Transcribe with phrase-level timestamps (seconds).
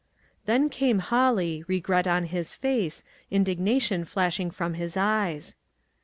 [0.47, 5.55] Then came Holly, regret on his face, in dignation flashing from his eyes.